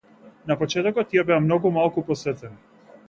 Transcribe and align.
На 0.51 0.55
почетокот 0.61 1.11
тие 1.11 1.25
беа 1.31 1.39
многу 1.45 1.73
малку 1.77 2.05
посетени. 2.09 2.59